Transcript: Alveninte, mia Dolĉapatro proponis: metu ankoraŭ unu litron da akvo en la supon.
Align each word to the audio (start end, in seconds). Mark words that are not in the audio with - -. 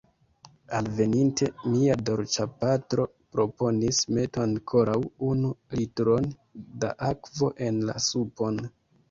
Alveninte, 0.75 1.49
mia 1.73 1.97
Dolĉapatro 2.09 3.05
proponis: 3.35 4.01
metu 4.17 4.43
ankoraŭ 4.47 4.97
unu 5.29 5.53
litron 5.81 6.27
da 6.87 6.91
akvo 7.11 7.53
en 7.69 7.81
la 7.93 7.99
supon. 8.09 8.61